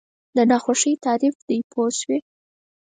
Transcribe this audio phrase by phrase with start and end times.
[0.35, 2.19] د ناخوښۍ تعریف دی پوه شوې!.